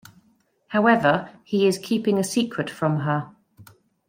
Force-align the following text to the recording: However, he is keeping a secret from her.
However, 0.69 1.29
he 1.43 1.67
is 1.67 1.77
keeping 1.77 2.17
a 2.17 2.23
secret 2.23 2.71
from 2.71 3.01
her. 3.01 3.29